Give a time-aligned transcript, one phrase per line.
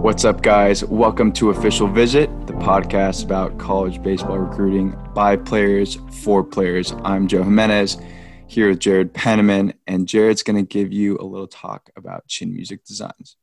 [0.00, 0.84] What's up, guys?
[0.84, 6.94] Welcome to Official Visit, the podcast about college baseball recruiting by players for players.
[7.02, 7.98] I'm Joe Jimenez
[8.46, 12.54] here with Jared Penniman, and Jared's going to give you a little talk about Chin
[12.54, 13.36] Music Designs.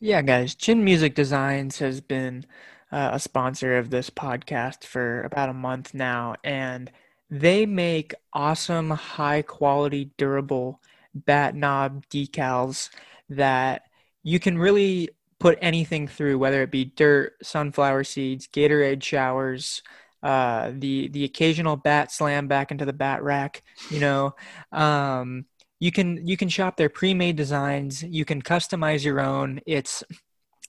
[0.00, 2.44] Yeah, guys, Chin Music Designs has been
[2.92, 6.92] uh, a sponsor of this podcast for about a month now, and
[7.30, 10.82] they make awesome, high quality, durable
[11.14, 12.90] bat knob decals
[13.30, 13.84] that
[14.22, 15.08] you can really
[15.42, 19.82] put anything through, whether it be dirt, sunflower seeds, Gatorade showers,
[20.22, 23.64] uh, the the occasional bat slam back into the bat rack.
[23.90, 24.36] You know,
[24.70, 25.46] um,
[25.80, 28.04] you can you can shop their pre-made designs.
[28.04, 29.60] You can customize your own.
[29.66, 30.04] It's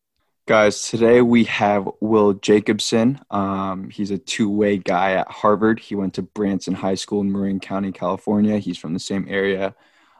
[0.47, 3.19] Guys, today we have Will Jacobson.
[3.31, 5.81] Um, he's a two way guy at Harvard.
[5.81, 8.59] He went to Branson High School in Marin County, California.
[8.59, 9.75] He's from the same area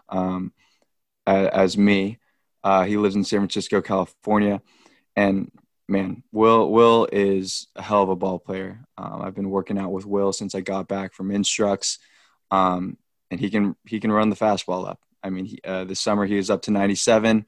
[0.09, 0.53] um,
[1.27, 2.19] as, as me.
[2.65, 4.63] Uh, he lives in San Francisco, California,
[5.15, 5.53] and
[5.87, 8.81] man, Will Will is a hell of a ball player.
[8.97, 11.99] Um, I've been working out with Will since I got back from Instructs,
[12.51, 12.97] um,
[13.31, 15.01] and he can he can run the fastball up.
[15.23, 17.47] I mean, he, uh, this summer he was up to 97.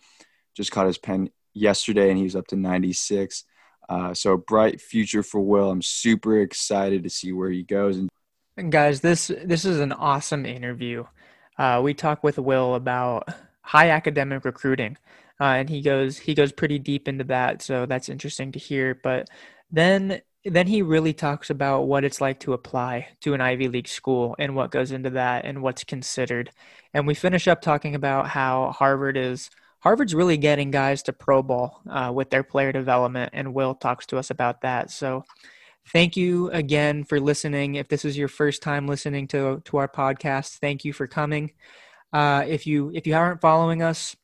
[0.55, 3.45] Just caught his pen yesterday, and he's up to 96.
[3.89, 5.71] Uh, so a bright future for Will.
[5.71, 7.97] I'm super excited to see where he goes.
[7.97, 8.09] And,
[8.57, 11.05] and guys, this this is an awesome interview.
[11.59, 13.29] Uh, we talk with Will about
[13.67, 14.97] high academic recruiting,
[15.41, 17.63] uh, and he goes he goes pretty deep into that.
[17.63, 18.99] So that's interesting to hear.
[19.03, 19.29] But
[19.71, 23.89] then then he really talks about what it's like to apply to an Ivy League
[23.89, 26.53] school and what goes into that and what's considered.
[26.95, 29.51] And we finish up talking about how Harvard is
[29.81, 34.07] Harvard's really getting guys to pro ball uh, with their player development, and Will talks
[34.07, 34.91] to us about that.
[34.91, 35.25] So
[35.93, 37.75] thank you again for listening.
[37.75, 41.53] If this is your first time listening to to our podcast, thank you for coming.
[42.13, 44.17] Uh, if you if you aren't following us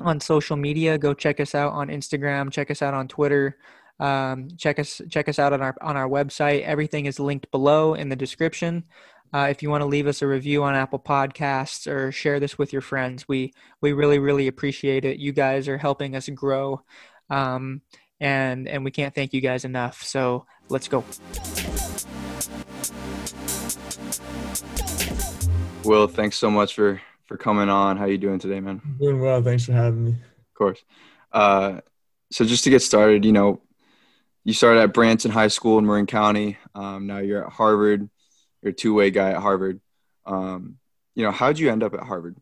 [0.00, 2.50] on social media, go check us out on Instagram.
[2.50, 3.56] Check us out on Twitter.
[3.98, 6.62] Um, check us check us out on our on our website.
[6.62, 8.84] Everything is linked below in the description.
[9.34, 12.58] Uh, if you want to leave us a review on Apple Podcasts or share this
[12.58, 15.18] with your friends, we we really really appreciate it.
[15.18, 16.82] You guys are helping us grow,
[17.30, 17.80] um,
[18.20, 20.02] and and we can't thank you guys enough.
[20.02, 21.04] So let's go.
[25.84, 27.96] Will, thanks so much for for coming on.
[27.96, 28.80] How you doing today, man?
[29.00, 29.42] Doing well.
[29.42, 30.10] Thanks for having me.
[30.10, 30.82] Of course.
[31.32, 31.80] Uh,
[32.30, 33.60] so just to get started, you know,
[34.44, 36.56] you started at Branson High School in Marin County.
[36.74, 38.08] Um, now you're at Harvard.
[38.62, 39.80] You're a two-way guy at Harvard.
[40.24, 40.78] Um,
[41.14, 42.36] you know, how'd you end up at Harvard?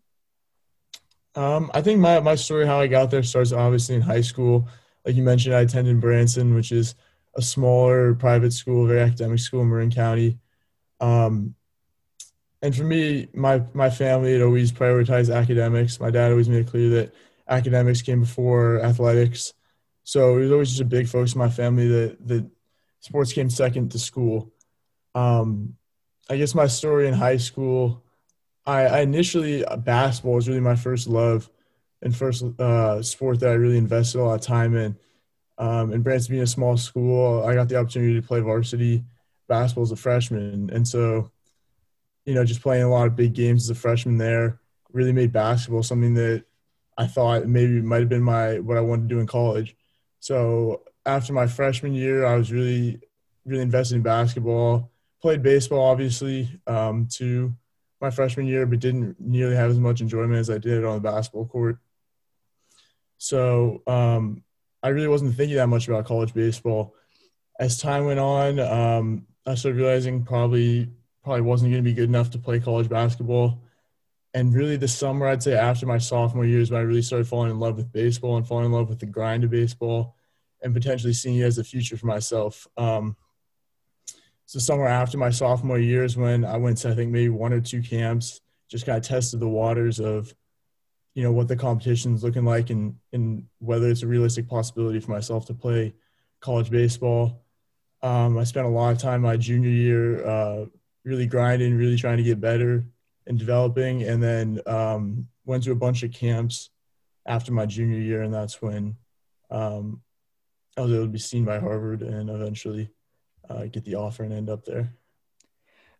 [1.34, 4.68] Um, I think my, my story, how I got there, starts obviously in high school.
[5.04, 6.94] Like you mentioned, I attended Branson, which is
[7.36, 10.38] a smaller private school, very academic school in Marin County.
[11.00, 11.54] Um,
[12.64, 16.00] and for me, my my family had always prioritized academics.
[16.00, 17.14] My dad always made it clear that
[17.46, 19.52] academics came before athletics.
[20.04, 22.50] So it was always just a big focus in my family that that
[23.00, 24.50] sports came second to school.
[25.14, 25.74] Um,
[26.30, 28.02] I guess my story in high school,
[28.64, 31.50] I, I initially uh, basketball was really my first love
[32.00, 34.96] and first uh, sport that I really invested a lot of time in.
[35.58, 39.04] Um, and Branson being a small school, I got the opportunity to play varsity
[39.48, 41.30] basketball as a freshman, and so
[42.24, 44.60] you know, just playing a lot of big games as a freshman there
[44.94, 46.44] really made basketball something that
[46.96, 49.76] I thought maybe might have been my what I wanted to do in college.
[50.20, 53.00] So after my freshman year, I was really
[53.44, 54.90] really invested in basketball.
[55.20, 57.52] Played baseball obviously um, to
[58.00, 61.00] my freshman year, but didn't nearly have as much enjoyment as I did on the
[61.00, 61.78] basketball court.
[63.18, 64.44] So um,
[64.82, 66.94] I really wasn't thinking that much about college baseball.
[67.58, 70.90] As time went on, um, I started realizing probably
[71.24, 73.62] probably wasn't going to be good enough to play college basketball.
[74.34, 77.50] And really, the summer, I'd say after my sophomore years, when I really started falling
[77.50, 80.16] in love with baseball and falling in love with the grind of baseball
[80.60, 82.66] and potentially seeing it as a future for myself.
[82.76, 83.16] Um,
[84.46, 87.60] so, somewhere after my sophomore years, when I went to, I think, maybe one or
[87.60, 90.34] two camps, just kind of tested the waters of,
[91.14, 95.12] you know, what the competition's looking like and, and whether it's a realistic possibility for
[95.12, 95.94] myself to play
[96.40, 97.44] college baseball.
[98.02, 100.66] Um, I spent a lot of time my junior year uh,
[101.04, 102.84] really grinding, really trying to get better
[103.26, 104.02] and developing.
[104.02, 106.70] And then um, went to a bunch of camps
[107.26, 108.96] after my junior year, and that's when
[109.50, 110.02] um,
[110.76, 112.90] I was able to be seen by Harvard and eventually
[113.48, 114.92] uh, get the offer and end up there.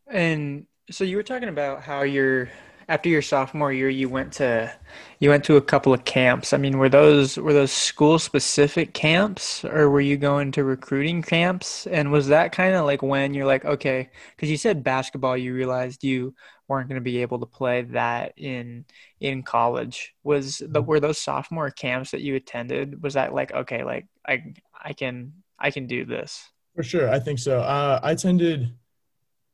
[0.07, 2.51] And so you were talking about how you're
[2.89, 4.73] after your sophomore year you went to
[5.19, 6.53] you went to a couple of camps.
[6.53, 11.23] I mean, were those were those school specific camps or were you going to recruiting
[11.23, 11.87] camps?
[11.87, 15.55] And was that kind of like when you're like, okay, cuz you said basketball you
[15.55, 16.35] realized you
[16.69, 18.85] weren't going to be able to play that in
[19.21, 20.15] in college.
[20.23, 24.55] Was the were those sophomore camps that you attended was that like okay, like I
[24.83, 26.51] I can I can do this?
[26.75, 27.61] For sure, I think so.
[27.61, 28.75] Uh, I attended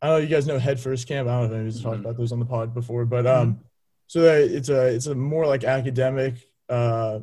[0.02, 1.28] I don't know you guys know Head First Camp.
[1.28, 2.06] I don't know if anybody's talked mm-hmm.
[2.06, 3.62] about those on the pod before, but um, mm-hmm.
[4.06, 6.36] so it's a it's a more like academic
[6.68, 7.20] uh,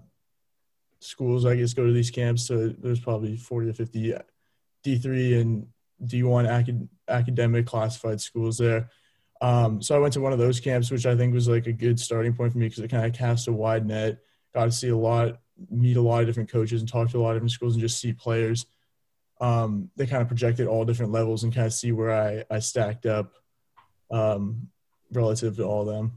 [1.00, 1.46] schools.
[1.46, 2.46] I guess go to these camps.
[2.46, 4.14] So there's probably forty or fifty
[4.84, 5.68] D three and
[6.06, 8.90] D one acad- academic classified schools there.
[9.42, 11.74] Um, so I went to one of those camps, which I think was like a
[11.74, 14.20] good starting point for me because it kind of cast a wide net.
[14.54, 15.40] Got to see a lot,
[15.70, 17.82] meet a lot of different coaches, and talk to a lot of different schools, and
[17.82, 18.66] just see players
[19.40, 22.60] um, they kind of projected all different levels and kind of see where I, I
[22.60, 23.34] stacked up
[24.12, 24.70] um,
[25.12, 26.10] relative to all of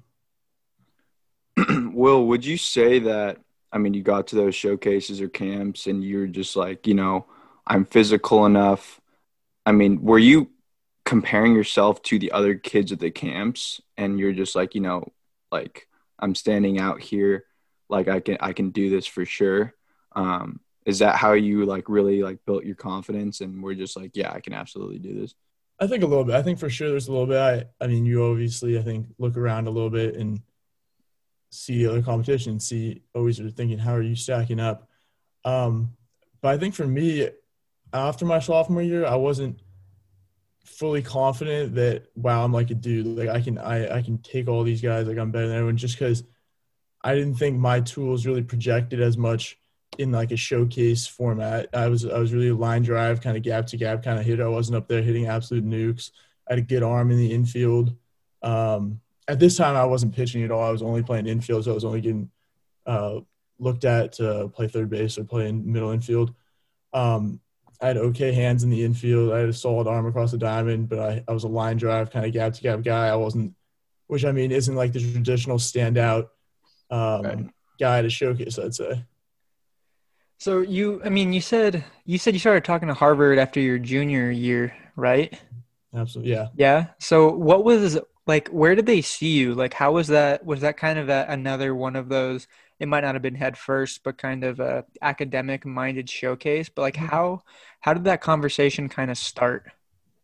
[1.56, 1.92] them.
[1.94, 3.38] Will, would you say that?
[3.72, 7.26] I mean, you got to those showcases or camps and you're just like, you know,
[7.66, 9.00] I'm physical enough.
[9.64, 10.50] I mean, were you
[11.04, 15.12] comparing yourself to the other kids at the camps and you're just like, you know,
[15.52, 15.88] like
[16.18, 17.44] I'm standing out here,
[17.88, 19.74] like I can I can do this for sure.
[20.12, 24.10] Um, is that how you like really like built your confidence and we're just like
[24.14, 25.34] yeah i can absolutely do this
[25.78, 26.34] i think a little bit.
[26.34, 27.38] I think for sure there's a little bit.
[27.38, 30.40] I i mean you obviously i think look around a little bit and
[31.52, 34.88] see other competition see always are thinking how are you stacking up?
[35.44, 35.96] Um
[36.40, 37.28] but i think for me
[37.92, 39.60] after my sophomore year i wasn't
[40.64, 43.06] fully confident that wow i'm like a dude.
[43.06, 45.06] Like i can i i can take all these guys.
[45.06, 45.76] Like i'm better than everyone.
[45.76, 46.22] Just because
[47.02, 49.59] i didn't think my tools really projected as much
[50.00, 51.68] in like a showcase format.
[51.74, 54.44] I was I was really line drive, kind of gap to gap kind of hitter.
[54.44, 56.10] I wasn't up there hitting absolute nukes.
[56.48, 57.94] I had a good arm in the infield.
[58.42, 60.64] Um, at this time, I wasn't pitching at all.
[60.64, 62.30] I was only playing infield, so I was only getting
[62.86, 63.20] uh,
[63.58, 66.34] looked at to play third base or play in middle infield.
[66.92, 67.40] Um,
[67.80, 69.32] I had okay hands in the infield.
[69.32, 72.10] I had a solid arm across the diamond, but I, I was a line drive
[72.10, 73.08] kind of gap to gap guy.
[73.08, 73.54] I wasn't,
[74.06, 76.28] which I mean isn't like the traditional standout
[76.90, 77.46] um, right.
[77.78, 78.58] guy to showcase.
[78.58, 79.04] I'd say.
[80.40, 83.78] So you, I mean, you said you said you started talking to Harvard after your
[83.78, 85.38] junior year, right?
[85.94, 86.46] Absolutely, yeah.
[86.56, 86.86] Yeah.
[86.98, 88.48] So what was like?
[88.48, 89.52] Where did they see you?
[89.52, 90.42] Like, how was that?
[90.46, 92.48] Was that kind of a, another one of those?
[92.78, 96.70] It might not have been head first, but kind of a academic minded showcase.
[96.70, 97.04] But like, mm-hmm.
[97.04, 97.42] how
[97.80, 99.66] how did that conversation kind of start?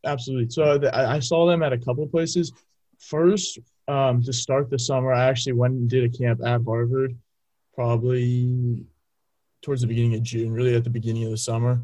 [0.02, 0.48] Absolutely.
[0.48, 2.54] So I saw them at a couple places.
[2.98, 7.14] First, um, to start the summer, I actually went and did a camp at Harvard,
[7.74, 8.86] probably
[9.66, 11.82] towards the beginning of June, really at the beginning of the summer,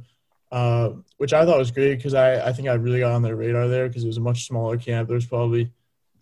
[0.53, 3.35] uh, which I thought was great because I, I think I really got on their
[3.35, 5.09] radar there because it was a much smaller camp.
[5.09, 5.69] There was probably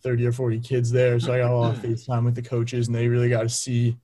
[0.03, 1.21] 30 or 40 kids there.
[1.21, 3.43] So I got a lot of face time with the coaches and they really got
[3.43, 3.99] to see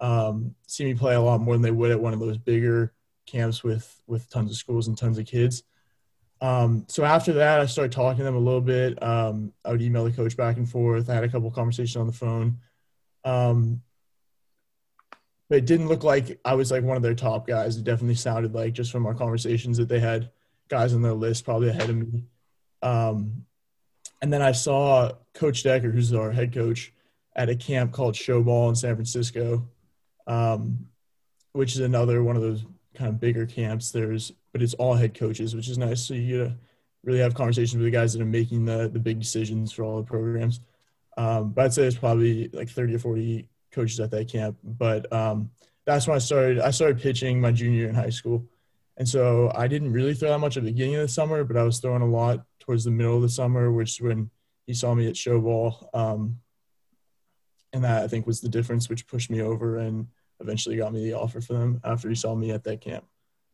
[0.00, 2.92] um, see me play a lot more than they would at one of those bigger
[3.24, 5.62] camps with with tons of schools and tons of kids.
[6.40, 9.00] Um, so after that, I started talking to them a little bit.
[9.00, 11.08] Um, I would email the coach back and forth.
[11.08, 12.58] I had a couple conversations on the phone.
[13.24, 13.80] Um,
[15.48, 17.76] but it didn't look like I was like one of their top guys.
[17.76, 20.30] It definitely sounded like just from our conversations that they had
[20.68, 22.24] guys on their list probably ahead of me.
[22.82, 23.44] Um,
[24.22, 26.92] and then I saw Coach Decker, who's our head coach,
[27.34, 29.68] at a camp called Showball in San Francisco,
[30.26, 30.86] um,
[31.52, 33.90] which is another one of those kind of bigger camps.
[33.90, 36.02] There's, but it's all head coaches, which is nice.
[36.02, 36.56] So you get to
[37.04, 39.98] really have conversations with the guys that are making the the big decisions for all
[39.98, 40.60] the programs.
[41.16, 44.56] Um, but I'd say it's probably like 30 or 40 coaches at that camp.
[44.64, 45.50] But um,
[45.84, 46.58] that's when I started.
[46.58, 48.44] I started pitching my junior year in high school,
[48.96, 51.56] and so I didn't really throw that much at the beginning of the summer, but
[51.56, 54.30] I was throwing a lot towards the middle of the summer, which is when
[54.66, 56.40] he saw me at Showball, um,
[57.72, 60.08] and that I think was the difference, which pushed me over and
[60.40, 63.04] eventually got me the offer for them after he saw me at that camp.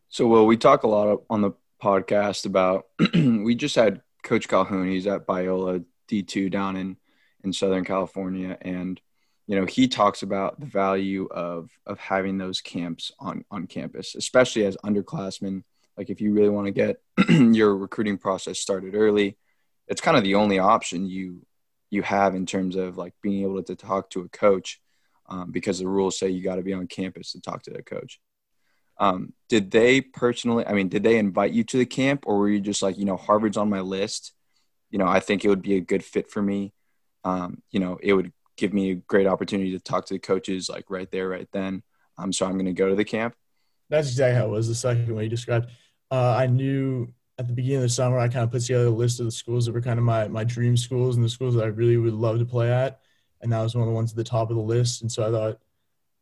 [0.09, 1.51] So, well, we talk a lot on the
[1.81, 2.87] podcast about.
[3.13, 4.89] we just had Coach Calhoun.
[4.89, 6.97] He's at Biola D two down in
[7.43, 8.99] in Southern California, and
[9.53, 14.15] you know he talks about the value of of having those camps on on campus
[14.15, 15.63] especially as underclassmen.
[15.95, 16.97] Like if you really want to get
[17.29, 19.37] your recruiting process started early
[19.87, 21.45] it's kind of the only option you
[21.89, 24.81] you have in terms of like being able to, talk to a coach
[25.29, 27.83] um, because the rules say you got to be on campus to talk to the
[27.83, 28.19] coach.
[28.97, 32.49] Um, did they personally i mean did they invite you to the camp or were
[32.49, 34.33] you just like you know harvard's on my list.
[34.91, 36.73] You know i think it would be a good fit for me.
[37.23, 40.69] Um, you know it would give me a great opportunity to talk to the coaches
[40.69, 41.83] like right there, right then.
[42.17, 43.35] Um, so I'm going to go to the camp.
[43.89, 44.67] That's exactly how it was.
[44.67, 45.69] The second way you described.
[46.11, 48.89] Uh, I knew at the beginning of the summer, I kind of put together a
[48.89, 51.55] list of the schools that were kind of my my dream schools and the schools
[51.55, 52.99] that I really would love to play at,
[53.41, 55.01] and that was one of the ones at the top of the list.
[55.01, 55.59] And so I thought,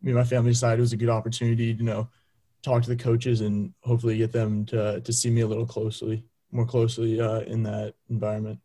[0.02, 2.10] me and my family decided it was a good opportunity, to, you know,
[2.64, 6.24] talk to the coaches and hopefully get them to to see me a little closely,
[6.52, 8.60] more closely uh, in that environment.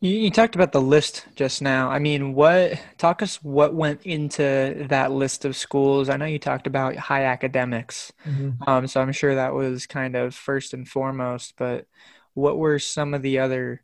[0.00, 1.90] You, you, talked about the list just now.
[1.90, 6.08] I mean, what talk us what went into that list of schools?
[6.08, 8.66] I know you talked about high academics, mm-hmm.
[8.66, 11.52] um, so I'm sure that was kind of first and foremost.
[11.58, 11.86] But
[12.32, 13.82] what were some of the other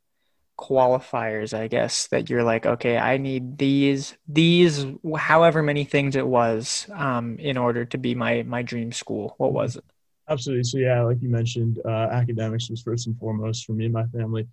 [0.59, 1.53] qualifiers?
[1.53, 4.87] I guess that you're like, okay, I need these these
[5.19, 9.35] however many things it was um, in order to be my my dream school.
[9.37, 9.57] What mm-hmm.
[9.57, 9.85] was it?
[10.31, 10.65] Absolutely.
[10.65, 14.07] So yeah, like you mentioned, uh, academics was first and foremost for me and my
[14.07, 14.49] family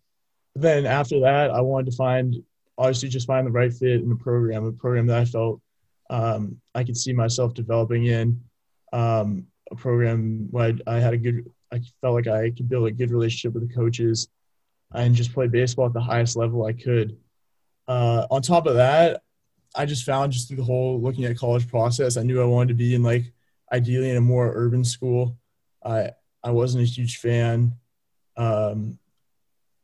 [0.55, 2.35] then after that, I wanted to find
[2.77, 5.61] obviously just find the right fit in the program, a program that I felt
[6.09, 8.41] um, I could see myself developing in,
[8.91, 12.91] um, a program where I, had a good, I felt like I could build a
[12.91, 14.27] good relationship with the coaches
[14.93, 17.17] and just play baseball at the highest level I could.
[17.87, 19.21] Uh, on top of that,
[19.75, 22.69] I just found just through the whole looking at college process, I knew I wanted
[22.69, 23.33] to be in like
[23.71, 25.37] ideally in a more urban school.
[25.83, 26.11] I
[26.43, 27.73] I wasn't a huge fan.
[28.37, 28.99] Um,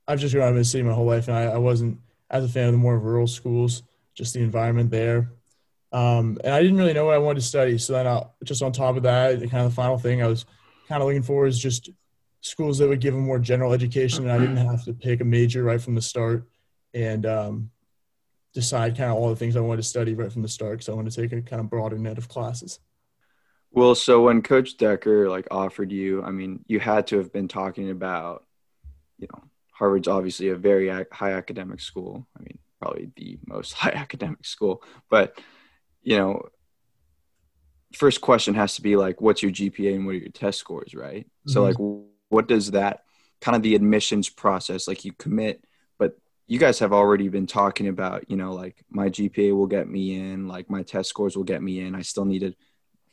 [0.09, 1.99] I've just grown up in the city my whole life, and I, I, wasn't
[2.31, 3.83] as a fan of the more rural schools,
[4.15, 5.31] just the environment there.
[5.91, 7.77] Um, and I didn't really know what I wanted to study.
[7.77, 10.27] So then, I, just on top of that, the kind of the final thing I
[10.27, 10.45] was
[10.87, 11.91] kind of looking for is just
[12.41, 15.25] schools that would give a more general education, and I didn't have to pick a
[15.25, 16.49] major right from the start
[16.95, 17.69] and um,
[18.55, 20.89] decide kind of all the things I wanted to study right from the start because
[20.89, 22.79] I wanted to take a kind of broader net of classes.
[23.71, 27.47] Well, so when Coach Decker like offered you, I mean, you had to have been
[27.47, 28.43] talking about,
[29.19, 29.43] you know,
[29.79, 32.27] Harvard's obviously a very high academic school.
[32.38, 34.83] I mean, probably the most high academic school.
[35.09, 35.39] But,
[36.03, 36.50] you know,
[37.95, 40.93] first question has to be like, what's your GPA and what are your test scores,
[40.93, 41.25] right?
[41.25, 41.51] Mm-hmm.
[41.51, 41.77] So, like,
[42.27, 43.05] what does that
[43.39, 45.63] kind of the admissions process, like, you commit,
[45.98, 49.88] but you guys have already been talking about, you know, like, my GPA will get
[49.88, 51.95] me in, like, my test scores will get me in.
[51.95, 52.53] I still need to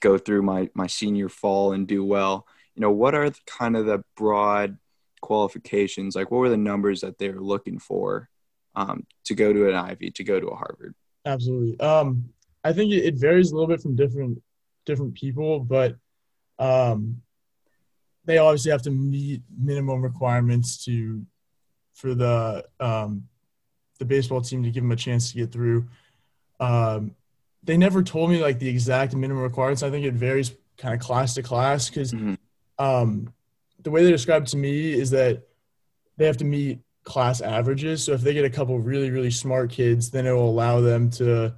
[0.00, 2.44] go through my, my senior fall and do well.
[2.74, 4.78] You know, what are the, kind of the broad
[5.20, 6.14] qualifications?
[6.14, 8.28] Like, what were the numbers that they were looking for
[8.74, 10.94] um, to go to an Ivy, to go to a Harvard?
[11.24, 11.78] Absolutely.
[11.80, 12.30] Um,
[12.62, 14.42] I think it, varies a little bit from different
[14.84, 15.96] different people, but
[16.58, 17.22] um,
[18.24, 21.24] they obviously have to meet minimum requirements to
[21.94, 23.28] for the um,
[23.98, 25.88] the baseball team to give them a chance to get through.
[26.60, 27.14] Um,
[27.62, 29.82] they never told me like the exact minimum requirements.
[29.82, 32.34] I think it varies kind of class to class because mm-hmm.
[32.84, 33.32] um,
[33.86, 35.44] the way they describe it to me is that
[36.16, 38.02] they have to meet class averages.
[38.02, 41.08] So if they get a couple really really smart kids, then it will allow them
[41.10, 41.54] to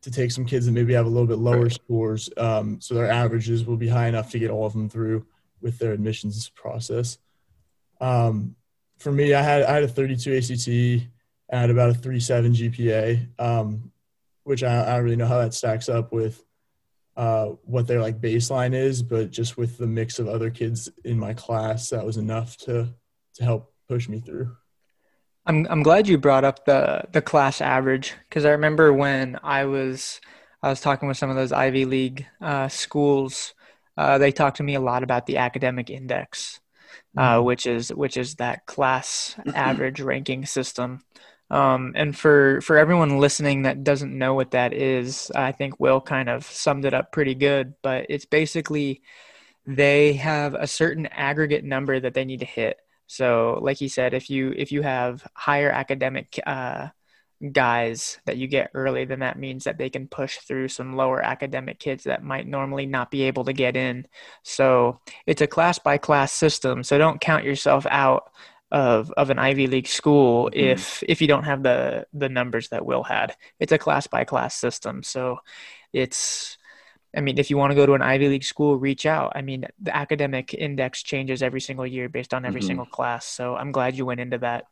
[0.00, 1.72] to take some kids that maybe have a little bit lower right.
[1.72, 5.26] scores, um, so their averages will be high enough to get all of them through
[5.60, 7.18] with their admissions process.
[8.00, 8.56] Um,
[8.96, 10.68] for me, I had I had a 32 ACT
[11.50, 13.92] and I had about a 3.7 GPA, um,
[14.44, 16.42] which I, I don't really know how that stacks up with
[17.20, 21.18] uh, what their like baseline is, but just with the mix of other kids in
[21.18, 22.88] my class, that was enough to
[23.34, 24.56] to help push me through.
[25.44, 29.66] I'm I'm glad you brought up the the class average because I remember when I
[29.66, 30.18] was
[30.62, 33.52] I was talking with some of those Ivy League uh, schools.
[33.98, 36.58] Uh, they talked to me a lot about the academic index,
[37.18, 37.44] uh, mm-hmm.
[37.44, 41.02] which is which is that class average ranking system.
[41.50, 46.00] Um, and for for everyone listening that doesn't know what that is, I think Will
[46.00, 47.74] kind of summed it up pretty good.
[47.82, 49.02] But it's basically
[49.66, 52.78] they have a certain aggregate number that they need to hit.
[53.06, 56.88] So, like he said, if you if you have higher academic uh,
[57.52, 61.22] guys that you get early, then that means that they can push through some lower
[61.22, 64.06] academic kids that might normally not be able to get in.
[64.42, 66.84] So it's a class by class system.
[66.84, 68.30] So don't count yourself out
[68.70, 70.58] of of an Ivy League school mm-hmm.
[70.58, 73.34] if if you don't have the the numbers that Will had.
[73.58, 75.38] It's a class by class system, so
[75.92, 76.56] it's.
[77.16, 79.32] I mean, if you want to go to an Ivy League school, reach out.
[79.34, 82.68] I mean, the academic index changes every single year based on every mm-hmm.
[82.68, 83.26] single class.
[83.26, 84.66] So I'm glad you went into that.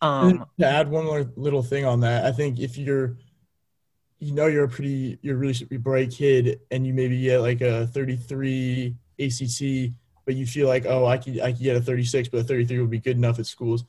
[0.00, 3.18] Um, to add one more little thing on that, I think if you're,
[4.18, 7.60] you know, you're a pretty, you're a really bright kid, and you maybe get like
[7.60, 9.92] a 33 ACT
[10.28, 12.80] but you feel like, oh, I could I could get a 36, but a 33
[12.80, 13.84] would be good enough at schools.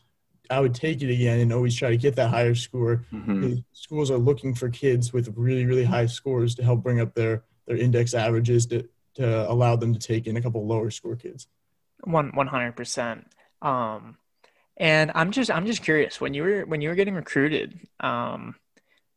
[0.50, 3.04] I would take it again and always try to get that higher score.
[3.12, 3.56] Mm-hmm.
[3.74, 7.44] Schools are looking for kids with really really high scores to help bring up their
[7.68, 11.50] their index averages to to allow them to take in a couple lower score kids.
[12.06, 13.28] One one hundred percent.
[13.62, 14.16] Um,
[14.78, 18.56] and I'm just I'm just curious when you were when you were getting recruited, um,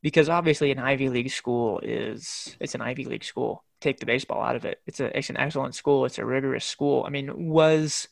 [0.03, 4.43] because obviously an Ivy League school is it's an Ivy League school take the baseball
[4.43, 4.81] out of it.
[4.87, 6.05] It's a it's an excellent school.
[6.05, 7.05] It's a rigorous school.
[7.07, 8.09] I mean, was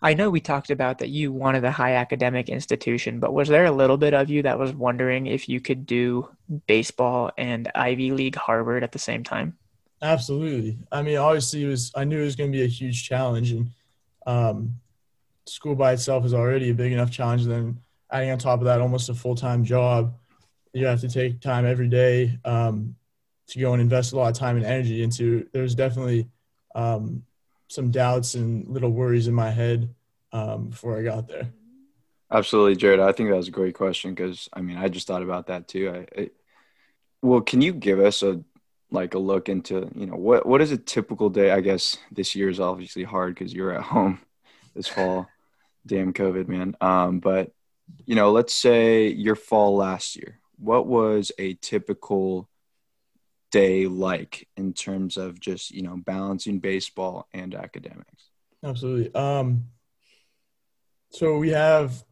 [0.00, 3.64] I know we talked about that you wanted a high academic institution, but was there
[3.64, 6.28] a little bit of you that was wondering if you could do
[6.66, 9.58] baseball and Ivy League Harvard at the same time?
[10.00, 10.78] Absolutely.
[10.92, 11.90] I mean, obviously, it was.
[11.96, 13.70] I knew it was going to be a huge challenge, and
[14.26, 14.76] um,
[15.46, 17.44] school by itself is already a big enough challenge.
[17.44, 17.80] Then
[18.12, 20.14] adding on top of that, almost a full time job,
[20.72, 22.94] you have to take time every day um,
[23.48, 25.48] to go and invest a lot of time and energy into.
[25.52, 26.28] There's definitely
[26.74, 27.24] um,
[27.68, 29.94] some doubts and little worries in my head
[30.32, 31.48] um, before I got there.
[32.30, 33.00] Absolutely, Jared.
[33.00, 35.66] I think that was a great question because I mean, I just thought about that
[35.66, 35.90] too.
[35.90, 36.30] I, I,
[37.22, 38.42] well, can you give us a
[38.90, 41.50] like a look into you know what what is a typical day?
[41.50, 44.20] I guess this year is obviously hard because you're at home
[44.74, 45.28] this fall.
[45.86, 46.76] Damn COVID, man.
[46.82, 47.52] Um, but
[48.04, 50.38] you know, let's say your fall last year.
[50.58, 52.48] What was a typical
[53.50, 58.30] day like in terms of just you know balancing baseball and academics?
[58.64, 59.14] Absolutely.
[59.14, 59.64] Um,
[61.10, 62.04] so we have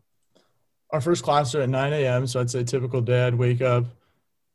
[0.90, 2.26] our first class are at 9 a.m.
[2.26, 3.26] So I'd say typical day.
[3.26, 3.86] I'd wake up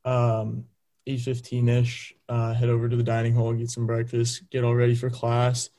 [0.06, 0.66] um,
[1.08, 4.96] 8:15 ish, uh, head over to the dining hall, get some breakfast, get all ready
[4.96, 5.70] for class.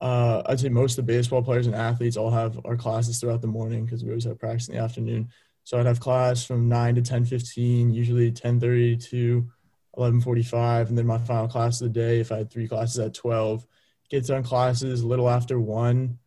[0.00, 3.40] Uh, I'd say most of the baseball players and athletes all have our classes throughout
[3.40, 5.30] the morning because we always have practice in the afternoon.
[5.64, 9.50] So I'd have class from 9 to 10:15, usually 10:30 to
[9.96, 12.20] 11:45, and then my final class of the day.
[12.20, 13.66] If I had three classes at 12,
[14.10, 16.18] get done classes a little after one.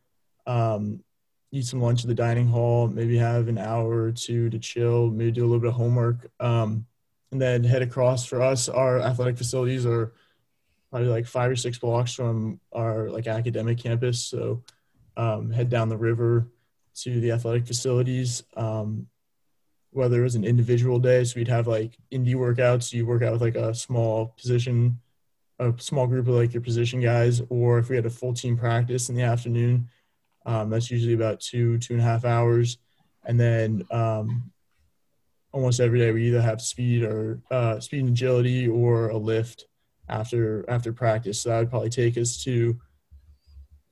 [0.47, 1.03] Um,
[1.51, 5.09] eat some lunch at the dining hall, maybe have an hour or two to chill,
[5.09, 6.85] maybe do a little bit of homework, um,
[7.31, 8.25] and then head across.
[8.25, 10.13] For us, our athletic facilities are
[10.89, 14.23] probably like five or six blocks from our like academic campus.
[14.23, 14.63] So
[15.17, 16.47] um, head down the river
[16.95, 18.43] to the athletic facilities.
[18.55, 19.07] Um,
[19.91, 23.33] whether it was an individual day, so we'd have like indie workouts, you work out
[23.33, 24.99] with like a small position,
[25.59, 28.57] a small group of like your position guys, or if we had a full team
[28.57, 29.89] practice in the afternoon,
[30.45, 32.77] um, that's usually about two, two and a half hours.
[33.25, 34.51] And then um,
[35.51, 39.65] almost every day we either have speed or uh, speed and agility or a lift
[40.07, 41.41] after after practice.
[41.41, 42.79] So that would probably take us to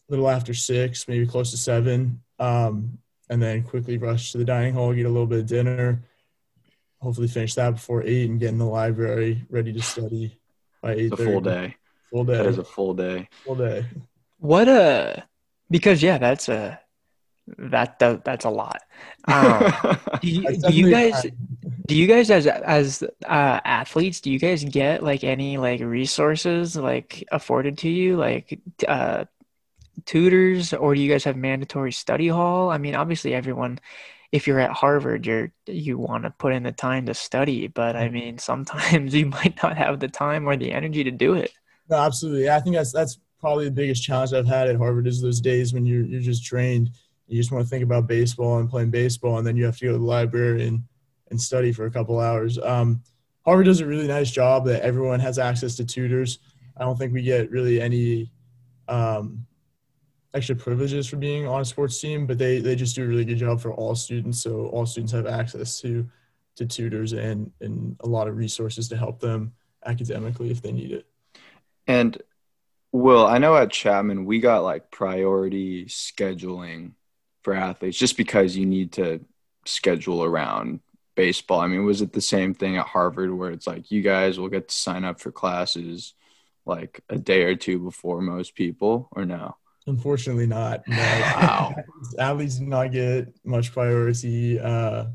[0.10, 2.98] a little after six, maybe close to seven, um,
[3.30, 6.04] and then quickly rush to the dining hall, get a little bit of dinner,
[7.02, 10.40] hopefully finish that before eight, and get in the library ready to study
[10.82, 11.10] by eight.
[11.10, 11.76] The full day.
[12.12, 12.38] Full day.
[12.38, 13.30] That is a full day.
[13.46, 13.86] Full day.
[14.40, 15.24] What a
[15.70, 16.80] because yeah, that's a
[17.58, 18.82] that does that's a lot.
[19.26, 21.26] Um, do, you, do you guys
[21.86, 26.76] do you guys as as uh, athletes do you guys get like any like resources
[26.76, 29.26] like afforded to you like uh,
[30.06, 32.70] tutors or do you guys have mandatory study hall?
[32.70, 33.80] I mean, obviously everyone
[34.32, 37.96] if you're at Harvard, you're you want to put in the time to study, but
[37.96, 41.52] I mean, sometimes you might not have the time or the energy to do it.
[41.90, 42.50] No, absolutely.
[42.50, 45.74] I think that's that's probably the biggest challenge I've had at Harvard is those days
[45.74, 46.92] when you're you're just drained.
[47.28, 49.86] You just want to think about baseball and playing baseball, and then you have to
[49.86, 50.84] go to the library and
[51.30, 52.58] and study for a couple hours.
[52.58, 53.02] Um,
[53.46, 56.40] Harvard does a really nice job that everyone has access to tutors.
[56.78, 58.32] I don't think we get really any
[58.88, 59.46] um,
[60.38, 63.26] extra privileges for being on a sports team, but they they just do a really
[63.26, 64.42] good job for all students.
[64.42, 66.08] So all students have access to
[66.56, 69.54] to tutors and and a lot of resources to help them
[69.86, 71.06] academically if they need it.
[71.88, 72.22] And
[72.92, 76.94] Will, I know at Chapman we got like priority scheduling
[77.44, 79.26] for athletes just because you need to
[79.66, 80.80] schedule around
[81.16, 81.60] baseball.
[81.60, 84.50] I mean, was it the same thing at Harvard where it's like you guys will
[84.50, 86.14] get to sign up for classes
[86.66, 89.58] like a day or two before most people or no?
[89.88, 90.86] Unfortunately not.
[90.88, 90.98] No.
[90.98, 91.76] Wow.
[92.20, 95.06] athletes do not get much priority uh,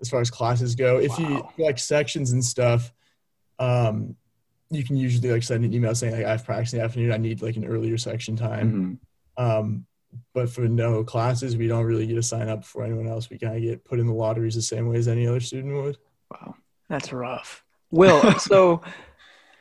[0.00, 0.98] as far as classes go.
[0.98, 1.52] If wow.
[1.58, 2.90] you like sections and stuff,
[3.58, 4.16] um,
[4.70, 7.12] you can usually like send an email saying like I have practice in the afternoon.
[7.12, 9.00] I need like an earlier section time.
[9.38, 9.44] Mm-hmm.
[9.44, 9.86] Um,
[10.32, 13.28] but for no classes, we don't really get to sign up for anyone else.
[13.28, 15.74] We kind of get put in the lotteries the same way as any other student
[15.74, 15.98] would.
[16.30, 16.54] Wow,
[16.88, 17.62] that's rough.
[17.90, 18.80] Will, so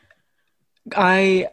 [0.95, 1.47] I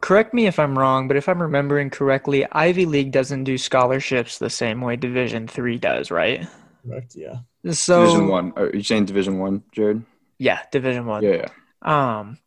[0.00, 4.38] correct me if I'm wrong, but if I'm remembering correctly, Ivy League doesn't do scholarships
[4.38, 6.46] the same way Division Three does, right?
[6.86, 7.16] Correct.
[7.16, 7.38] Yeah.
[7.72, 8.52] So Division One.
[8.56, 10.04] Are you saying Division One, Jared?
[10.38, 11.22] Yeah, Division One.
[11.22, 11.46] Yeah,
[11.84, 12.18] yeah.
[12.18, 12.38] Um,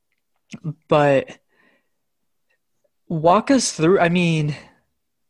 [0.87, 1.37] but
[3.07, 3.99] walk us through.
[3.99, 4.55] I mean,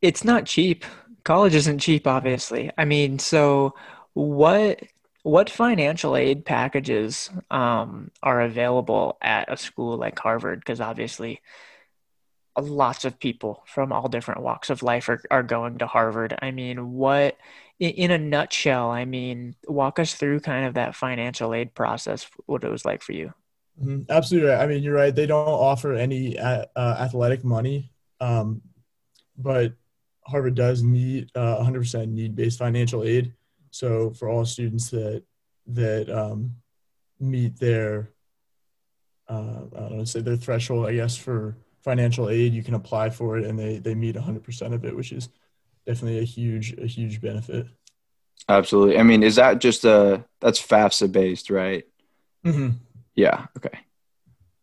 [0.01, 0.85] it's not cheap.
[1.23, 2.71] College isn't cheap, obviously.
[2.77, 3.73] I mean, so
[4.13, 4.81] what
[5.23, 10.59] what financial aid packages um, are available at a school like Harvard?
[10.59, 11.41] Because obviously,
[12.57, 16.37] lots of people from all different walks of life are, are going to Harvard.
[16.41, 17.37] I mean, what
[17.79, 18.89] in, a nutshell?
[18.89, 22.27] I mean, walk us through kind of that financial aid process.
[22.45, 23.33] What it was like for you.
[23.81, 24.03] Mm-hmm.
[24.09, 24.61] Absolutely right.
[24.61, 25.15] I mean, you're right.
[25.15, 28.61] They don't offer any uh athletic money, um,
[29.37, 29.73] but
[30.25, 33.33] Harvard does need uh, 100% need-based financial aid.
[33.71, 35.23] So for all students that
[35.67, 36.55] that um,
[37.19, 38.11] meet their
[39.29, 43.09] uh, I don't know, say their threshold, I guess, for financial aid, you can apply
[43.09, 45.29] for it, and they they meet 100% of it, which is
[45.85, 47.65] definitely a huge a huge benefit.
[48.49, 48.99] Absolutely.
[48.99, 51.85] I mean, is that just a that's FAFSA based, right?
[52.45, 52.71] Mm-hmm.
[53.15, 53.45] Yeah.
[53.55, 53.79] Okay.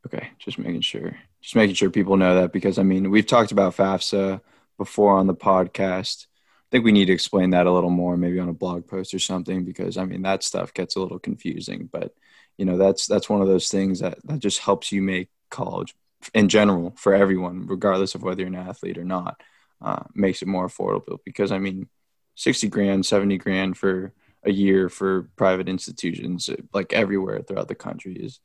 [0.07, 0.29] Okay.
[0.39, 1.17] Just making sure.
[1.41, 4.43] Just making sure people know that because I mean we've talked about FAFSA
[4.77, 6.27] before on the podcast.
[6.27, 9.15] I think we need to explain that a little more, maybe on a blog post
[9.15, 11.89] or something, because I mean that stuff gets a little confusing.
[11.91, 12.15] But
[12.59, 15.95] you know, that's that's one of those things that that just helps you make college
[16.33, 19.41] in general for everyone, regardless of whether you're an athlete or not,
[19.83, 21.19] uh, makes it more affordable.
[21.25, 21.89] Because I mean,
[22.35, 24.13] sixty grand, seventy grand for
[24.45, 28.41] a year for private institutions like everywhere throughout the country is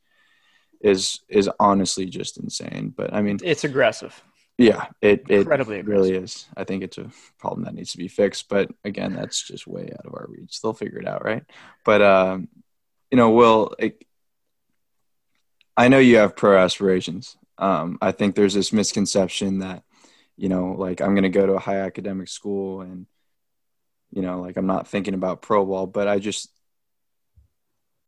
[0.80, 2.92] is is honestly just insane.
[2.96, 4.22] But I mean, it's aggressive.
[4.58, 6.46] Yeah, it, it Incredibly really is.
[6.54, 8.50] I think it's a problem that needs to be fixed.
[8.50, 10.60] But again, that's just way out of our reach.
[10.60, 11.44] They'll figure it out, right?
[11.82, 12.48] But um,
[13.10, 14.04] you know, Will, it,
[15.76, 17.38] I know you have pro aspirations.
[17.60, 19.84] Um, I think there's this misconception that,
[20.36, 23.06] you know, like I'm going to go to a high academic school and,
[24.10, 26.50] you know, like I'm not thinking about pro ball, but I just,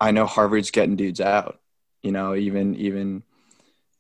[0.01, 1.61] I know Harvard's getting dudes out
[2.03, 3.23] you know, even even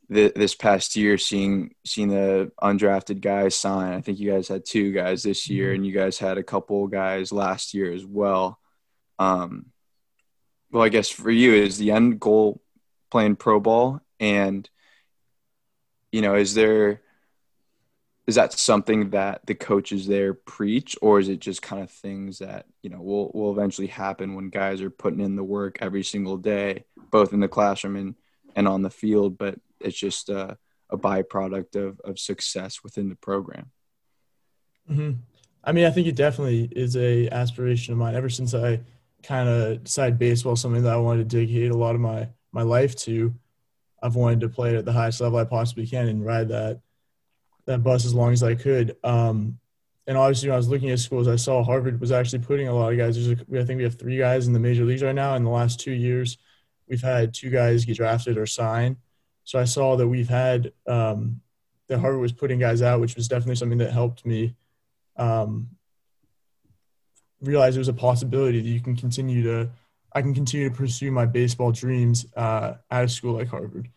[0.08, 3.92] the, this past year, seeing seeing the undrafted guys sign.
[3.92, 5.76] I think you guys had two guys this year, mm-hmm.
[5.76, 8.58] and you guys had a couple guys last year as well.
[9.18, 9.66] Um,
[10.70, 12.60] well, I guess for you is the end goal
[13.10, 14.68] playing pro ball, and
[16.12, 17.00] you know, is there
[18.26, 22.38] is that something that the coaches there preach or is it just kind of things
[22.38, 26.02] that you know will will eventually happen when guys are putting in the work every
[26.04, 28.14] single day both in the classroom and
[28.54, 30.56] and on the field but it's just a,
[30.90, 33.70] a byproduct of of success within the program
[34.90, 35.12] mm-hmm.
[35.64, 38.80] i mean i think it definitely is a aspiration of mine ever since i
[39.22, 42.62] kind of decided baseball something that i wanted to dedicate a lot of my my
[42.62, 43.34] life to
[44.02, 46.80] i've wanted to play at the highest level i possibly can and ride that
[47.66, 48.96] that bus as long as I could.
[49.04, 49.58] Um,
[50.06, 52.74] and obviously, when I was looking at schools, I saw Harvard was actually putting a
[52.74, 53.14] lot of guys.
[53.14, 55.36] There's a, I think we have three guys in the major leagues right now.
[55.36, 56.38] In the last two years,
[56.88, 58.96] we've had two guys get drafted or sign.
[59.44, 61.40] So I saw that we've had um,
[61.88, 64.56] that Harvard was putting guys out, which was definitely something that helped me
[65.16, 65.68] um,
[67.40, 69.70] realize there was a possibility that you can continue to
[70.14, 73.88] I can continue to pursue my baseball dreams uh, at a school like Harvard.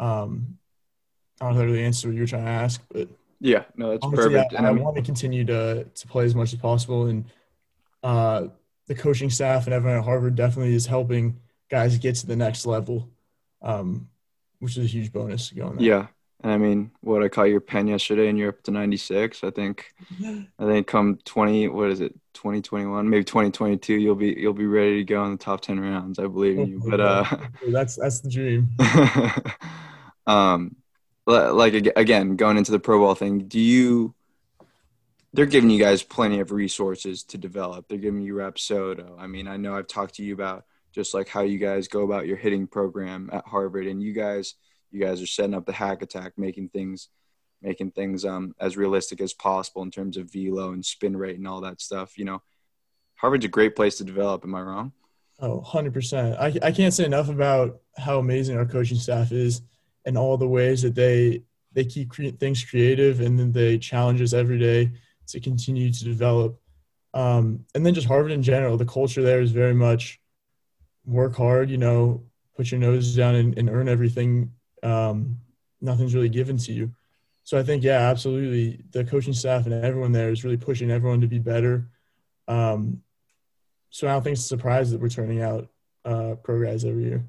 [0.00, 0.58] Um,
[1.40, 3.08] I don't know if that really answers what you were trying to ask, but
[3.40, 4.54] yeah, no, that's perfect.
[4.54, 7.24] I, and I, I want to continue to to play as much as possible, and
[8.02, 8.48] uh,
[8.86, 11.40] the coaching staff and everyone at Harvard definitely is helping
[11.70, 13.10] guys get to the next level,
[13.62, 14.08] um,
[14.58, 15.86] which is a huge bonus going there.
[15.86, 16.06] Yeah,
[16.44, 19.42] and I mean, what I caught your pen yesterday, and you're up to 96.
[19.42, 24.52] I think, I think come 20, what is it, 2021, maybe 2022, you'll be you'll
[24.52, 26.18] be ready to go in the top 10 rounds.
[26.18, 26.82] I believe in you.
[26.86, 27.24] But uh,
[27.68, 28.68] that's that's the dream.
[30.26, 30.76] um,
[31.26, 34.14] like again going into the pro ball thing do you
[35.32, 39.48] they're giving you guys plenty of resources to develop they're giving you rapsodo i mean
[39.48, 42.36] i know i've talked to you about just like how you guys go about your
[42.36, 44.54] hitting program at harvard and you guys
[44.94, 47.08] you guys are setting up the hack attack making things
[47.62, 51.48] making things um, as realistic as possible in terms of velo and spin rate and
[51.48, 52.42] all that stuff you know
[53.16, 54.92] harvard's a great place to develop am i wrong
[55.40, 59.62] oh 100% i, I can't say enough about how amazing our coaching staff is
[60.04, 61.42] and all the ways that they
[61.74, 64.92] they keep cre- things creative and then they challenge us every day
[65.26, 66.60] to continue to develop.
[67.12, 70.20] Um, and then just Harvard in general, the culture there is very much
[71.04, 72.24] work hard, you know,
[72.56, 74.52] put your nose down and, and earn everything.
[74.84, 75.38] Um,
[75.80, 76.92] nothing's really given to you.
[77.42, 78.82] So I think, yeah, absolutely.
[78.90, 81.88] The coaching staff and everyone there is really pushing everyone to be better.
[82.48, 83.02] Um,
[83.90, 85.68] so I don't think it's a surprise that we're turning out
[86.04, 87.24] uh, pro guys every year.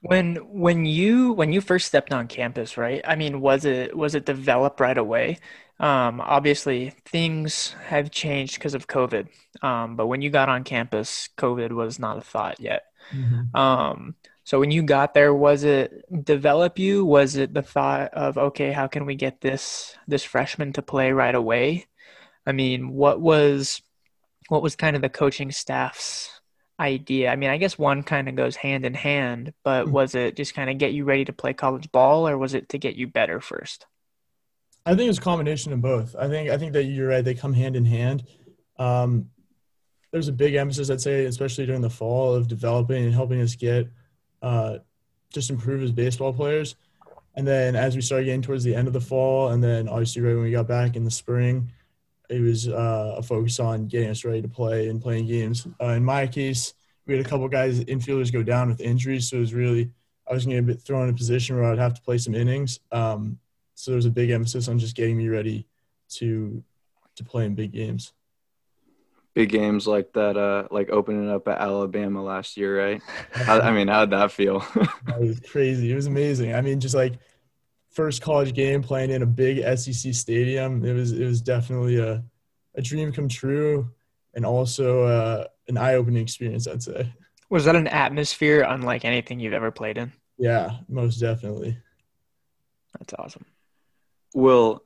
[0.00, 3.00] When when you when you first stepped on campus, right?
[3.04, 5.38] I mean, was it was it developed right away?
[5.80, 9.28] Um, obviously, things have changed because of COVID.
[9.62, 12.84] Um, but when you got on campus, COVID was not a thought yet.
[13.12, 13.56] Mm-hmm.
[13.56, 14.14] Um,
[14.46, 17.04] so when you got there, was it develop you?
[17.04, 21.10] Was it the thought of okay, how can we get this this freshman to play
[21.10, 21.86] right away?
[22.46, 23.82] I mean, what was
[24.48, 26.30] what was kind of the coaching staff's
[26.78, 27.32] idea?
[27.32, 29.92] I mean, I guess one kind of goes hand in hand, but mm-hmm.
[29.92, 32.68] was it just kind of get you ready to play college ball or was it
[32.68, 33.86] to get you better first?
[34.84, 36.14] I think it's a combination of both.
[36.14, 38.22] I think I think that you're right; they come hand in hand.
[38.78, 39.28] Um,
[40.12, 43.56] there's a big emphasis, I'd say, especially during the fall, of developing and helping us
[43.56, 43.88] get
[44.42, 44.78] uh,
[45.32, 46.76] just improve as baseball players.
[47.34, 50.22] And then as we started getting towards the end of the fall, and then obviously
[50.22, 51.70] right when we got back in the spring,
[52.28, 55.66] it was uh, a focus on getting us ready to play and playing games.
[55.80, 56.74] Uh, in my case,
[57.06, 59.90] we had a couple guys infielders go down with injuries, so it was really
[60.28, 62.34] I was going to get thrown in a position where I'd have to play some
[62.34, 62.80] innings.
[62.90, 63.38] Um,
[63.74, 65.66] so there was a big emphasis on just getting me ready
[66.14, 66.62] to
[67.16, 68.12] to play in big games.
[69.36, 73.02] Big games like that, uh, like opening up at Alabama last year, right?
[73.32, 74.60] How, I mean, how'd that feel?
[75.04, 75.92] that was crazy.
[75.92, 76.54] It was amazing.
[76.54, 77.18] I mean, just like
[77.90, 80.82] first college game playing in a big SEC stadium.
[80.86, 82.24] It was it was definitely a
[82.76, 83.90] a dream come true,
[84.32, 86.66] and also uh, an eye opening experience.
[86.66, 87.12] I'd say.
[87.50, 90.12] Was that an atmosphere unlike anything you've ever played in?
[90.38, 91.76] Yeah, most definitely.
[92.98, 93.44] That's awesome.
[94.32, 94.82] Well,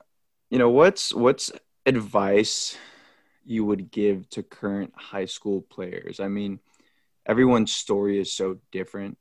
[0.50, 1.52] you know, what's what's
[1.86, 2.76] advice
[3.44, 6.20] you would give to current high school players?
[6.20, 6.60] I mean,
[7.26, 9.18] everyone's story is so different.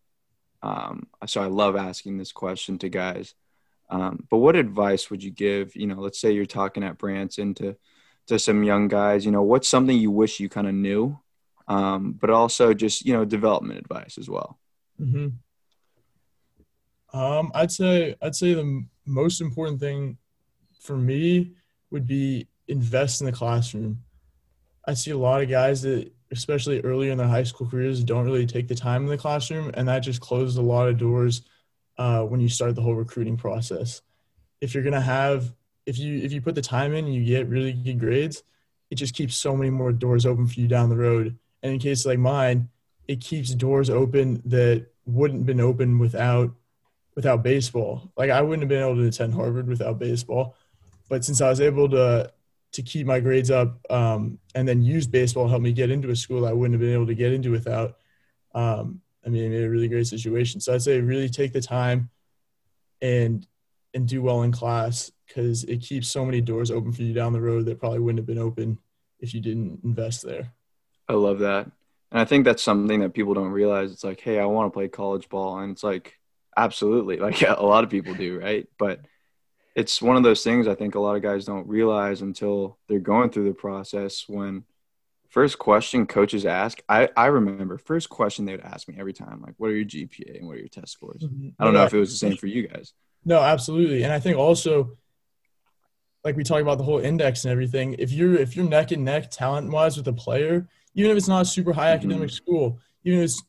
[0.61, 3.33] Um, so I love asking this question to guys.
[3.89, 5.75] Um, but what advice would you give?
[5.75, 7.75] You know, let's say you're talking at Branson to
[8.27, 9.25] to some young guys.
[9.25, 11.19] You know, what's something you wish you kind of knew
[11.69, 14.59] um, but also just you know development advice as well.
[14.99, 15.27] Mm-hmm.
[17.17, 20.17] Um, I'd say I'd say the most important thing
[20.81, 21.51] for me
[21.91, 24.03] would be invest in the classroom.
[24.85, 28.25] I see a lot of guys that, especially earlier in their high school careers, don't
[28.25, 31.41] really take the time in the classroom, and that just closes a lot of doors
[31.97, 34.01] uh, when you start the whole recruiting process.
[34.61, 35.53] If you're gonna have,
[35.85, 38.43] if you if you put the time in and you get really good grades,
[38.89, 41.79] it just keeps so many more doors open for you down the road and in
[41.79, 42.69] cases like mine,
[43.07, 46.51] it keeps doors open that wouldn't been open without
[47.15, 48.11] without baseball.
[48.15, 50.55] Like I wouldn't have been able to attend Harvard without baseball.
[51.09, 52.31] But since I was able to
[52.71, 56.11] to keep my grades up um, and then use baseball to help me get into
[56.11, 57.97] a school I wouldn't have been able to get into without,
[58.53, 60.61] um, I mean, it made a really great situation.
[60.61, 62.09] So I'd say really take the time
[63.01, 63.45] and
[63.93, 67.33] and do well in class because it keeps so many doors open for you down
[67.33, 68.77] the road that probably wouldn't have been open
[69.19, 70.53] if you didn't invest there.
[71.07, 71.65] I love that.
[72.11, 73.91] And I think that's something that people don't realize.
[73.91, 75.59] It's like, hey, I want to play college ball.
[75.59, 76.19] And it's like,
[76.55, 77.17] absolutely.
[77.19, 78.67] Like a lot of people do, right?
[78.77, 79.01] But
[79.79, 82.99] it's one of those things I think a lot of guys don't realize until they're
[82.99, 84.63] going through the process when
[85.29, 89.41] first question coaches ask I, I remember first question they would ask me every time
[89.45, 91.49] like what are your gpa and what are your test scores mm-hmm.
[91.59, 92.93] i don't know if it was the same for you guys
[93.25, 94.97] no absolutely and i think also
[96.23, 99.05] like we talk about the whole index and everything if you're if you're neck and
[99.05, 100.67] neck talent wise with a player
[100.99, 102.35] even if it's not a super high academic mm-hmm.
[102.35, 103.43] school, even if it's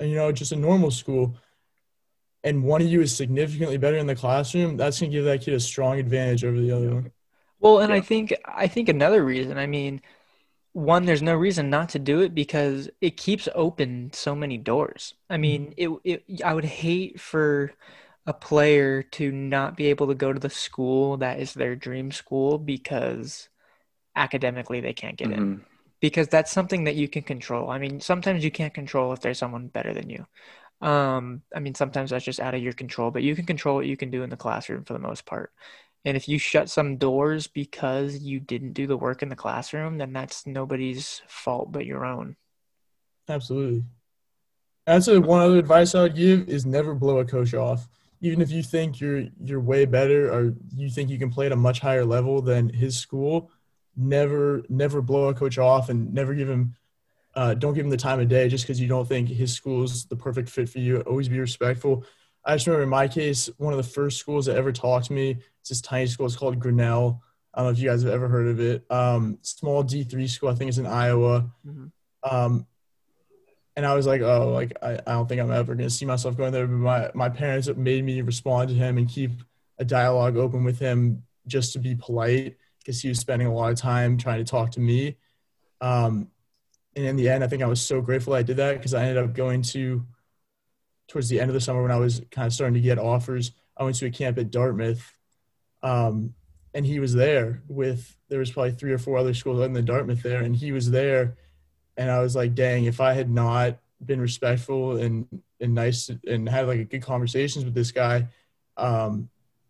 [0.00, 1.36] you know just a normal school,
[2.44, 5.54] and one of you is significantly better in the classroom, that's gonna give that kid
[5.54, 7.12] a strong advantage over the other one.
[7.58, 7.96] Well, and yeah.
[7.96, 10.02] I think I think another reason, I mean,
[10.72, 15.14] one, there's no reason not to do it because it keeps open so many doors.
[15.30, 15.94] I mean, mm-hmm.
[16.04, 17.72] it, it I would hate for
[18.26, 22.12] a player to not be able to go to the school that is their dream
[22.12, 23.48] school because
[24.16, 25.42] academically they can't get mm-hmm.
[25.42, 25.64] in
[26.00, 27.70] because that's something that you can control.
[27.70, 30.26] I mean, sometimes you can't control if there's someone better than you.
[30.80, 33.86] Um, I mean, sometimes that's just out of your control, but you can control what
[33.86, 35.52] you can do in the classroom for the most part.
[36.04, 39.98] And if you shut some doors because you didn't do the work in the classroom,
[39.98, 42.36] then that's nobody's fault but your own.
[43.28, 43.84] Absolutely.
[44.86, 47.88] I'd say one other advice I would give is never blow a coach off.
[48.20, 51.52] Even if you think you're you're way better or you think you can play at
[51.52, 53.50] a much higher level than his school,
[53.96, 56.76] never never blow a coach off and never give him
[57.36, 59.84] uh, don't give him the time of day just because you don't think his school
[59.84, 61.00] is the perfect fit for you.
[61.00, 62.04] Always be respectful.
[62.44, 65.12] I just remember in my case, one of the first schools that ever talked to
[65.12, 66.26] me, it's this tiny school.
[66.26, 67.22] It's called Grinnell.
[67.52, 68.90] I don't know if you guys have ever heard of it.
[68.90, 70.48] Um, small D3 school.
[70.48, 71.50] I think it's in Iowa.
[71.66, 71.86] Mm-hmm.
[72.22, 72.66] Um,
[73.76, 76.06] and I was like, oh, like I, I don't think I'm ever going to see
[76.06, 76.66] myself going there.
[76.66, 79.32] But my, my parents made me respond to him and keep
[79.78, 83.72] a dialogue open with him just to be polite because he was spending a lot
[83.72, 85.16] of time trying to talk to me.
[85.82, 86.30] Um,
[86.96, 89.02] and in the end, I think I was so grateful I did that because I
[89.02, 90.04] ended up going to
[91.08, 93.52] towards the end of the summer when I was kind of starting to get offers.
[93.76, 95.14] I went to a camp at Dartmouth,
[95.82, 96.34] um,
[96.74, 99.84] and he was there with there was probably three or four other schools other than
[99.84, 101.36] Dartmouth there, and he was there,
[101.98, 105.26] and I was like, dang, if I had not been respectful and
[105.60, 108.26] and nice and had like a good conversations with this guy,
[108.78, 109.28] um,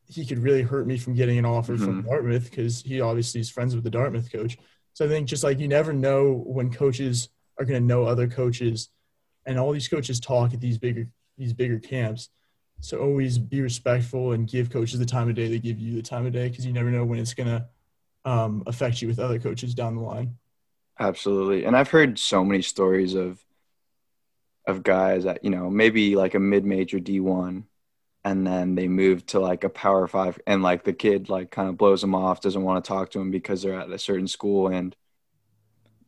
[0.09, 1.85] he could really hurt me from getting an offer mm-hmm.
[1.85, 4.57] from Dartmouth because he obviously is friends with the Dartmouth coach.
[4.96, 7.28] So I think just like you never know when coaches
[7.59, 8.88] are going to know other coaches,
[9.44, 11.06] and all these coaches talk at these bigger
[11.37, 12.30] these bigger camps.
[12.80, 16.02] So always be respectful and give coaches the time of day they give you the
[16.02, 17.66] time of day because you never know when it's going to
[18.24, 20.38] um, affect you with other coaches down the line.
[20.98, 23.44] Absolutely, and I've heard so many stories of
[24.66, 27.64] of guys that you know maybe like a mid-major D1
[28.27, 31.69] and then they move to like a power 5 and like the kid like kind
[31.69, 34.27] of blows them off doesn't want to talk to him because they're at a certain
[34.27, 34.97] school and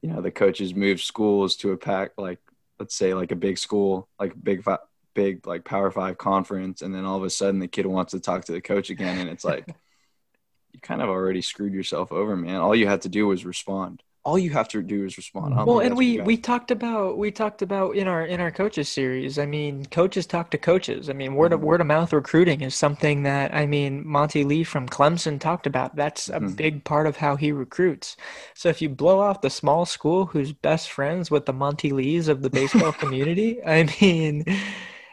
[0.02, 2.40] you know the coaches move schools to a pack like
[2.80, 4.80] let's say like a big school like big five
[5.14, 8.20] big like power 5 conference and then all of a sudden the kid wants to
[8.20, 9.68] talk to the coach again and it's like
[10.72, 12.56] you kind of already screwed yourself over man.
[12.56, 15.56] All you had to do was respond all you have to do is respond.
[15.66, 19.38] Well, and we we talked about we talked about in our in our coaches series.
[19.38, 21.08] I mean, coaches talk to coaches.
[21.08, 21.68] I mean, word of mm-hmm.
[21.68, 25.96] word of mouth recruiting is something that I mean Monte Lee from Clemson talked about.
[25.96, 26.52] That's a mm-hmm.
[26.52, 28.18] big part of how he recruits.
[28.52, 32.28] So if you blow off the small school who's best friends with the Monte Lees
[32.28, 34.44] of the baseball community, I mean,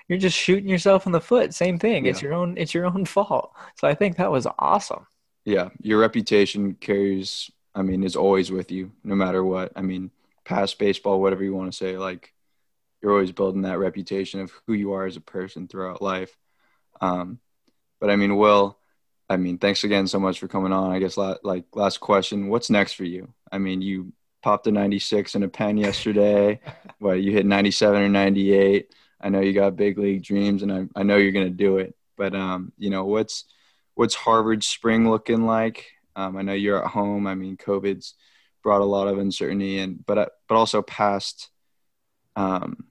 [0.09, 1.53] you're just shooting yourself in the foot.
[1.53, 2.03] Same thing.
[2.03, 2.11] Yeah.
[2.11, 3.53] It's your own it's your own fault.
[3.77, 5.07] So I think that was awesome.
[5.45, 9.73] Yeah, your reputation carries I mean, is always with you no matter what.
[9.75, 10.11] I mean,
[10.45, 12.33] past baseball, whatever you want to say, like
[13.01, 16.35] you're always building that reputation of who you are as a person throughout life.
[17.01, 17.39] Um,
[17.99, 18.77] but I mean, Will,
[19.29, 20.91] I mean, thanks again so much for coming on.
[20.91, 23.33] I guess la- like last question, what's next for you?
[23.51, 26.61] I mean, you popped a 96 in a pen yesterday.
[26.99, 28.93] what you hit 97 or 98.
[29.19, 31.95] I know you got big league dreams, and I, I know you're gonna do it.
[32.15, 33.45] But um, you know, what's
[33.95, 35.94] what's Harvard spring looking like?
[36.15, 37.27] Um, I know you're at home.
[37.27, 38.15] I mean, COVID's
[38.63, 41.49] brought a lot of uncertainty, and but uh, but also past,
[42.35, 42.85] um,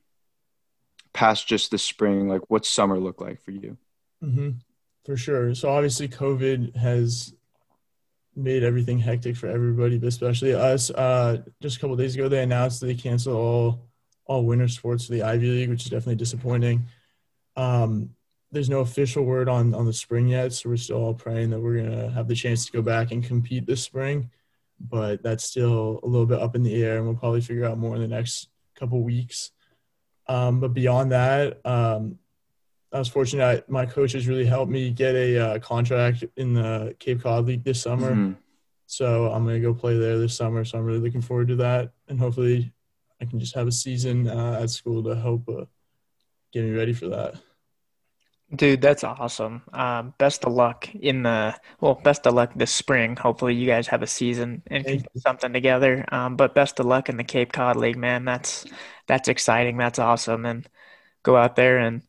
[1.13, 2.29] past just the spring.
[2.29, 3.77] Like, what's summer look like for you?
[4.23, 4.51] Mm-hmm.
[5.05, 5.55] For sure.
[5.55, 7.35] So obviously, COVID has
[8.37, 10.91] made everything hectic for everybody, but especially us.
[10.91, 13.89] Uh, just a couple days ago, they announced that they canceled all
[14.27, 16.87] all winter sports for the Ivy League, which is definitely disappointing.
[17.57, 18.11] Um,
[18.55, 21.61] there's no official word on on the spring yet, so we're still all praying that
[21.61, 24.31] we're gonna have the chance to go back and compete this spring.
[24.81, 27.79] But that's still a little bit up in the air, and we'll probably figure out
[27.79, 29.51] more in the next couple weeks.
[30.27, 32.19] Um, but beyond that, um,
[32.93, 33.45] I was fortunate.
[33.45, 37.65] I, my coaches really helped me get a uh, contract in the Cape Cod League
[37.65, 38.13] this summer.
[38.13, 38.33] Mm-hmm.
[38.87, 40.65] So I'm gonna go play there this summer.
[40.65, 42.73] So I'm really looking forward to that, and hopefully,
[43.21, 45.65] I can just have a season uh, at school to help uh,
[46.53, 47.35] get me ready for that.
[48.55, 49.63] Dude, that's awesome.
[49.73, 53.17] Um, best of luck in the well, best of luck this spring.
[53.17, 56.05] Hopefully, you guys have a season and can put something together.
[56.13, 58.25] Um, but best of luck in the Cape Cod League, man.
[58.25, 58.65] That's
[59.09, 59.77] that's exciting.
[59.77, 60.45] That's awesome.
[60.45, 60.69] And
[61.23, 62.03] go out there and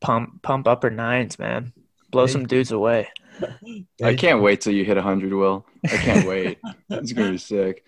[0.00, 1.72] pump pump upper nines, man.
[2.10, 3.08] Blow some dudes away.
[4.02, 5.64] I can't wait till you hit hundred, Will.
[5.84, 6.58] I can't wait.
[6.90, 7.84] it's gonna be sick.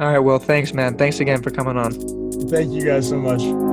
[0.00, 0.96] All right, well, thanks, man.
[0.96, 1.92] Thanks again for coming on.
[2.48, 3.71] Thank you guys so much.